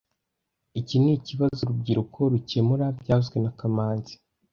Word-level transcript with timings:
Iki 0.79 0.95
nikibazo 1.01 1.59
urubyiruko 1.63 2.19
rukemura 2.33 2.85
byavuzwe 2.99 3.37
na 3.43 3.51
kamanzi 3.59 4.13